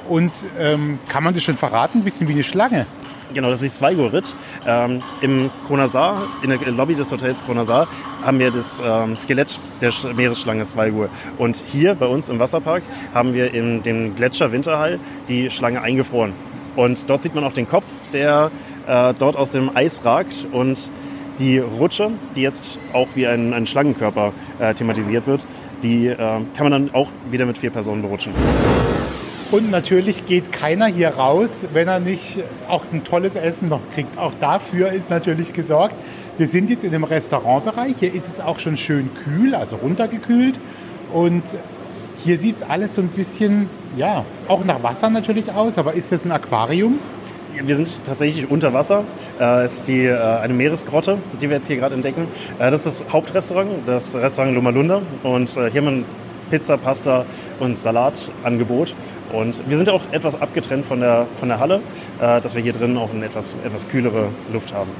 Und 0.08 0.32
ähm, 0.58 0.98
kann 1.08 1.24
man 1.24 1.34
das 1.34 1.42
schon 1.42 1.56
verraten? 1.56 1.98
Ein 1.98 2.04
bisschen 2.04 2.28
wie 2.28 2.32
eine 2.32 2.42
Schlange. 2.42 2.86
Genau, 3.34 3.50
das 3.50 3.60
ist 3.62 3.76
Zweigurritt. 3.76 4.32
Ähm, 4.66 5.02
Im 5.20 5.50
Kronasar, 5.66 6.22
in 6.42 6.50
der 6.50 6.58
Lobby 6.70 6.94
des 6.94 7.10
Hotels 7.10 7.44
Kronasar, 7.44 7.88
haben 8.22 8.38
wir 8.38 8.50
das 8.50 8.80
ähm, 8.84 9.16
Skelett 9.16 9.58
der 9.80 9.92
Meeresschlange 10.14 10.64
Zweigur. 10.64 11.08
Und 11.36 11.56
hier 11.56 11.94
bei 11.94 12.06
uns 12.06 12.28
im 12.28 12.38
Wasserpark 12.38 12.82
haben 13.12 13.34
wir 13.34 13.52
in 13.52 13.82
dem 13.82 14.14
Gletscher 14.14 14.52
Winterhall 14.52 15.00
die 15.28 15.50
Schlange 15.50 15.82
eingefroren. 15.82 16.32
Und 16.76 17.10
dort 17.10 17.22
sieht 17.22 17.34
man 17.34 17.44
auch 17.44 17.52
den 17.52 17.68
Kopf, 17.68 17.84
der 18.12 18.50
äh, 18.86 19.12
dort 19.18 19.36
aus 19.36 19.50
dem 19.50 19.76
Eis 19.76 20.04
ragt. 20.04 20.46
Und 20.52 20.88
die 21.38 21.58
Rutsche, 21.58 22.12
die 22.34 22.42
jetzt 22.42 22.78
auch 22.92 23.08
wie 23.14 23.26
ein, 23.26 23.52
ein 23.52 23.66
Schlangenkörper 23.66 24.32
äh, 24.58 24.74
thematisiert 24.74 25.26
wird, 25.26 25.44
die 25.82 26.06
äh, 26.06 26.16
kann 26.16 26.46
man 26.60 26.72
dann 26.72 26.94
auch 26.94 27.08
wieder 27.30 27.44
mit 27.44 27.58
vier 27.58 27.70
Personen 27.70 28.02
berutschen. 28.02 28.32
Und 29.52 29.70
natürlich 29.70 30.26
geht 30.26 30.50
keiner 30.50 30.86
hier 30.86 31.10
raus, 31.10 31.50
wenn 31.72 31.86
er 31.86 32.00
nicht 32.00 32.40
auch 32.68 32.84
ein 32.92 33.04
tolles 33.04 33.36
Essen 33.36 33.68
noch 33.68 33.80
kriegt. 33.94 34.18
Auch 34.18 34.32
dafür 34.40 34.90
ist 34.90 35.08
natürlich 35.08 35.52
gesorgt. 35.52 35.94
Wir 36.36 36.48
sind 36.48 36.68
jetzt 36.68 36.82
in 36.82 36.90
dem 36.90 37.04
Restaurantbereich. 37.04 37.94
Hier 38.00 38.12
ist 38.12 38.26
es 38.26 38.40
auch 38.40 38.58
schon 38.58 38.76
schön 38.76 39.08
kühl, 39.24 39.54
also 39.54 39.76
runtergekühlt. 39.76 40.58
Und 41.12 41.44
hier 42.24 42.38
sieht 42.38 42.56
es 42.56 42.62
alles 42.68 42.96
so 42.96 43.02
ein 43.02 43.08
bisschen, 43.08 43.70
ja, 43.96 44.24
auch 44.48 44.64
nach 44.64 44.82
Wasser 44.82 45.10
natürlich 45.10 45.52
aus. 45.52 45.78
Aber 45.78 45.94
ist 45.94 46.10
das 46.10 46.24
ein 46.24 46.32
Aquarium? 46.32 46.98
Wir 47.64 47.76
sind 47.76 48.04
tatsächlich 48.04 48.50
unter 48.50 48.74
Wasser. 48.74 49.04
Es 49.38 49.74
ist 49.74 49.88
die, 49.88 50.06
äh, 50.06 50.18
eine 50.18 50.54
Meeresgrotte, 50.54 51.18
die 51.40 51.48
wir 51.48 51.56
jetzt 51.56 51.68
hier 51.68 51.76
gerade 51.76 51.94
entdecken. 51.94 52.26
Äh, 52.58 52.72
das 52.72 52.84
ist 52.84 53.00
das 53.00 53.12
Hauptrestaurant, 53.12 53.70
das 53.86 54.14
Restaurant 54.16 54.54
Loma 54.54 54.70
Lunda. 54.70 55.02
Und 55.22 55.56
äh, 55.56 55.70
hier 55.70 55.82
haben 55.82 55.98
wir 55.98 56.04
Pizza, 56.50 56.76
Pasta 56.76 57.24
und 57.60 57.78
Salatangebot. 57.78 58.94
Und 59.32 59.68
wir 59.68 59.76
sind 59.76 59.88
auch 59.88 60.02
etwas 60.12 60.40
abgetrennt 60.40 60.84
von 60.84 61.00
der, 61.00 61.26
von 61.36 61.48
der 61.48 61.58
Halle, 61.58 61.80
äh, 62.20 62.40
dass 62.40 62.54
wir 62.54 62.62
hier 62.62 62.72
drin 62.72 62.96
auch 62.96 63.10
eine 63.12 63.26
etwas, 63.26 63.56
etwas 63.64 63.88
kühlere 63.88 64.28
Luft 64.52 64.72
haben. 64.72 64.90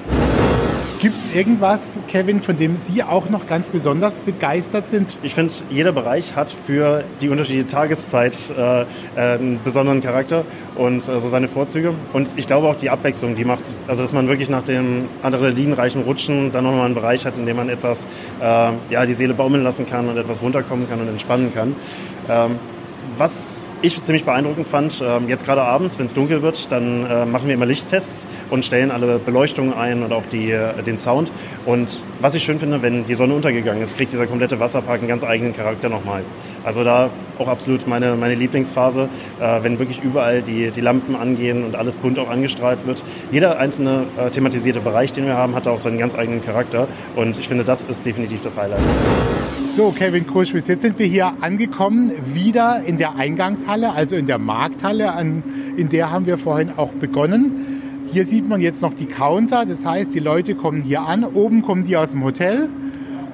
Gibt 0.99 1.15
es 1.19 1.35
irgendwas, 1.35 1.83
Kevin, 2.09 2.41
von 2.41 2.57
dem 2.57 2.79
Sie 2.79 3.03
auch 3.03 3.29
noch 3.29 3.47
ganz 3.47 3.69
besonders 3.69 4.15
begeistert 4.15 4.89
sind? 4.89 5.15
Ich 5.23 5.35
finde, 5.35 5.53
jeder 5.69 5.93
Bereich 5.93 6.35
hat 6.35 6.51
für 6.51 7.05
die 7.21 7.29
unterschiedliche 7.29 7.67
Tageszeit 7.67 8.37
äh, 8.57 8.81
äh 8.83 8.87
einen 9.17 9.61
besonderen 9.63 10.01
Charakter 10.01 10.45
und 10.75 11.07
äh, 11.07 11.21
so 11.21 11.29
seine 11.29 11.49
Vorzüge. 11.49 11.93
Und 12.15 12.31
ich 12.37 12.47
glaube 12.47 12.69
auch 12.69 12.77
die 12.77 12.89
Abwechslung, 12.89 13.37
die 13.37 13.45
macht 13.45 13.77
Also, 13.87 14.03
dass 14.03 14.15
man 14.15 14.27
wirklich 14.27 14.49
nach 14.49 14.63
dem 14.63 15.09
adrenalinreichen 15.23 16.03
Rutschen 16.03 16.51
dann 16.51 16.65
nochmal 16.65 16.87
einen 16.87 16.95
Bereich 16.95 17.27
hat, 17.27 17.37
in 17.37 17.45
dem 17.45 17.57
man 17.57 17.69
etwas 17.69 18.07
äh, 18.41 18.71
ja, 18.89 19.05
die 19.05 19.15
Seele 19.15 19.35
baumeln 19.35 19.63
lassen 19.63 19.87
kann 19.87 20.09
und 20.09 20.17
etwas 20.17 20.41
runterkommen 20.41 20.89
kann 20.89 21.01
und 21.01 21.09
entspannen 21.09 21.53
kann. 21.53 21.77
Ähm, 22.29 22.59
was 23.19 23.71
ich 23.83 24.03
ziemlich 24.03 24.25
beeindruckend 24.25 24.67
fand, 24.67 25.03
ähm, 25.05 25.29
jetzt 25.29 25.45
gerade 25.45 25.63
abends, 25.63 25.99
wenn 25.99 26.07
es 26.07 26.15
dunkel 26.15 26.43
wird, 26.43 26.71
dann 26.73 27.07
äh, 27.07 27.27
machen 27.27 27.47
wir 27.47 27.55
immer 27.55 27.67
Lichttests 27.67 28.29
und 28.51 28.65
stellen 28.65 28.91
alle 28.91 29.19
Beleuchtungen 29.19 29.75
ein 29.75 30.03
und 30.03 30.13
auch 30.13 30.25
die, 30.31 30.51
äh, 30.51 30.83
den 30.83 30.99
Sound. 30.99 31.31
Und 31.65 32.03
was 32.21 32.35
ich 32.35 32.45
schön 32.45 32.59
finde, 32.59 32.83
wenn 32.83 33.05
die 33.05 33.15
Sonne 33.15 33.35
untergegangen 33.35 33.83
ist, 33.83 33.97
kriegt 33.97 34.13
dieser 34.13 34.27
komplette 34.27 34.61
Wasserpark 34.61 35.01
einen 35.01 35.09
ganz 35.09 35.25
eigenen 35.25 35.55
Charakter 35.55 35.89
nochmal. 35.89 36.23
Also 36.65 36.85
da 36.85 37.11
auch 37.39 37.49
absolut 37.49 37.87
meine, 37.87 38.17
meine 38.17 38.35
Lieblingsphase, 38.35 39.09
äh, 39.41 39.63
wenn 39.63 39.79
wirklich 39.79 40.03
überall 40.03 40.43
die, 40.43 40.71
die 40.71 40.81
Lampen 40.81 41.15
angehen 41.15 41.65
und 41.65 41.77
alles 41.77 41.97
bunt 41.97 42.19
auch 42.19 42.29
angestrahlt 42.29 42.87
wird. 42.87 43.03
Jeder 43.31 43.59
einzelne 43.59 44.05
thematisierte 44.33 44.81
Bereich, 44.81 45.13
den 45.13 45.27
wir 45.27 45.37
haben, 45.37 45.55
hat 45.55 45.67
auch 45.67 45.79
seinen 45.79 45.99
ganz 45.99 46.17
eigenen 46.17 46.45
Charakter. 46.45 46.89
Und 47.15 47.39
ich 47.39 47.49
finde, 47.49 47.65
das 47.65 47.85
ist 47.85 48.05
definitiv 48.07 48.41
das 48.41 48.57
Highlight. 48.57 48.81
So, 49.77 49.91
Kevin 49.91 50.27
Kruschwitz, 50.27 50.69
jetzt 50.69 50.81
sind 50.81 50.99
wir 50.99 51.05
hier 51.05 51.35
angekommen, 51.43 52.11
wieder 52.33 52.83
in 52.87 52.97
der 52.97 53.17
Eingangshalle, 53.17 53.93
also 53.93 54.17
in 54.17 54.27
der 54.27 54.39
Markthalle, 54.39 55.13
an, 55.13 55.45
in 55.77 55.91
der 55.91 56.11
haben 56.11 56.25
wir 56.25 56.39
vorhin 56.39 56.71
auch 56.79 56.93
begonnen. 56.93 57.83
Hier 58.11 58.25
sieht 58.25 58.49
man 58.49 58.63
jetzt 58.63 58.81
noch 58.81 58.95
die 58.95 59.05
Counter, 59.05 59.67
das 59.67 59.85
heißt, 59.85 60.15
die 60.15 60.19
Leute 60.19 60.55
kommen 60.55 60.81
hier 60.81 61.03
an, 61.03 61.25
oben 61.25 61.61
kommen 61.61 61.85
die 61.85 61.95
aus 61.99 62.13
dem 62.13 62.25
Hotel 62.25 62.71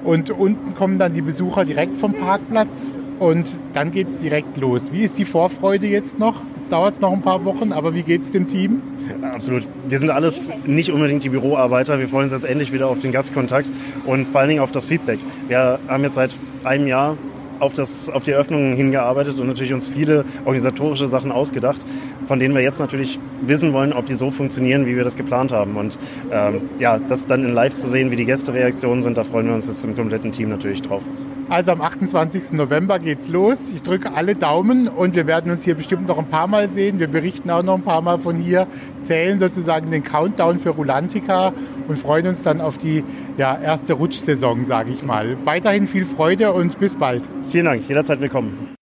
und 0.03 0.31
unten 0.31 0.75
kommen 0.75 0.99
dann 0.99 1.13
die 1.13 1.21
Besucher 1.21 1.63
direkt 1.63 1.95
vom 1.95 2.11
Parkplatz 2.11 2.99
und 3.19 3.55
dann 3.71 3.91
geht 3.91 4.09
es 4.09 4.17
direkt 4.17 4.57
los. 4.57 4.91
Wie 4.91 5.03
ist 5.03 5.17
die 5.17 5.23
Vorfreude 5.23 5.87
jetzt 5.87 6.19
noch? 6.19 6.41
Dauert 6.73 6.95
es 6.95 6.99
noch 6.99 7.13
ein 7.13 7.21
paar 7.21 7.45
Wochen, 7.45 7.71
aber 7.71 7.93
wie 7.93 8.01
geht 8.01 8.23
es 8.23 8.31
dem 8.31 8.47
Team? 8.47 8.81
Absolut. 9.21 9.67
Wir 9.87 9.99
sind 9.99 10.09
alles 10.09 10.49
nicht 10.65 10.91
unbedingt 10.91 11.23
die 11.23 11.29
Büroarbeiter. 11.29 11.99
Wir 11.99 12.07
freuen 12.07 12.31
uns 12.31 12.33
jetzt 12.33 12.49
endlich 12.49 12.73
wieder 12.73 12.87
auf 12.87 12.99
den 12.99 13.11
Gastkontakt 13.11 13.67
und 14.07 14.27
vor 14.27 14.41
allen 14.41 14.49
Dingen 14.49 14.61
auf 14.61 14.71
das 14.71 14.85
Feedback. 14.85 15.19
Wir 15.47 15.77
haben 15.87 16.01
jetzt 16.01 16.15
seit 16.15 16.31
einem 16.63 16.87
Jahr 16.87 17.15
auf, 17.59 17.75
das, 17.75 18.09
auf 18.09 18.23
die 18.23 18.31
Eröffnung 18.31 18.75
hingearbeitet 18.75 19.39
und 19.39 19.45
natürlich 19.45 19.71
uns 19.71 19.87
viele 19.87 20.25
organisatorische 20.45 21.07
Sachen 21.07 21.31
ausgedacht, 21.31 21.85
von 22.25 22.39
denen 22.39 22.55
wir 22.55 22.63
jetzt 22.63 22.79
natürlich 22.79 23.19
wissen 23.45 23.71
wollen, 23.71 23.93
ob 23.93 24.07
die 24.07 24.15
so 24.15 24.31
funktionieren, 24.31 24.87
wie 24.87 24.95
wir 24.95 25.03
das 25.03 25.15
geplant 25.15 25.51
haben. 25.51 25.77
Und 25.77 25.99
ähm, 26.31 26.61
ja, 26.79 26.97
das 26.97 27.27
dann 27.27 27.45
in 27.45 27.53
live 27.53 27.75
zu 27.75 27.87
sehen, 27.87 28.09
wie 28.09 28.15
die 28.15 28.25
Gästereaktionen 28.25 29.03
sind, 29.03 29.15
da 29.15 29.23
freuen 29.23 29.45
wir 29.45 29.53
uns 29.53 29.67
jetzt 29.67 29.85
im 29.85 29.95
kompletten 29.95 30.31
Team 30.31 30.49
natürlich 30.49 30.81
drauf. 30.81 31.03
Also 31.49 31.71
am 31.71 31.81
28. 31.81 32.53
November 32.53 32.99
geht's 32.99 33.27
los. 33.27 33.57
Ich 33.73 33.81
drücke 33.81 34.13
alle 34.13 34.35
Daumen 34.35 34.87
und 34.87 35.15
wir 35.15 35.27
werden 35.27 35.51
uns 35.51 35.63
hier 35.63 35.75
bestimmt 35.75 36.07
noch 36.07 36.17
ein 36.17 36.27
paar 36.27 36.47
Mal 36.47 36.69
sehen. 36.69 36.99
Wir 36.99 37.07
berichten 37.07 37.49
auch 37.49 37.63
noch 37.63 37.75
ein 37.75 37.83
paar 37.83 38.01
Mal 38.01 38.19
von 38.19 38.37
hier, 38.37 38.67
zählen 39.03 39.39
sozusagen 39.39 39.91
den 39.91 40.03
Countdown 40.03 40.59
für 40.59 40.71
Rulantica 40.71 41.53
und 41.87 41.99
freuen 41.99 42.27
uns 42.27 42.43
dann 42.43 42.61
auf 42.61 42.77
die 42.77 43.03
ja, 43.37 43.57
erste 43.57 43.93
Rutschsaison, 43.93 44.65
sage 44.65 44.91
ich 44.91 45.03
mal. 45.03 45.37
Weiterhin 45.45 45.87
viel 45.87 46.05
Freude 46.05 46.53
und 46.53 46.79
bis 46.79 46.95
bald. 46.95 47.23
Vielen 47.51 47.65
Dank, 47.65 47.87
jederzeit 47.87 48.19
willkommen. 48.21 48.72